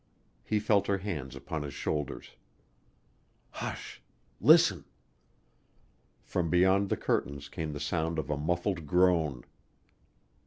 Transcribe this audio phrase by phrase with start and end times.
[0.43, 2.31] He felt her hands upon his shoulders.
[3.51, 4.01] "Hush!
[4.39, 4.85] Listen!"
[6.23, 9.43] From beyond the curtains came the sound of a muffled groan.